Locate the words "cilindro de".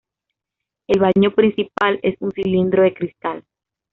2.31-2.95